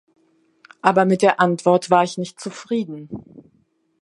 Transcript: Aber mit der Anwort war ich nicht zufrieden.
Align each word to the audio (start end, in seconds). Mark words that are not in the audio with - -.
Aber 0.81 1.05
mit 1.05 1.21
der 1.21 1.39
Anwort 1.39 1.91
war 1.91 2.03
ich 2.03 2.17
nicht 2.17 2.39
zufrieden. 2.39 3.07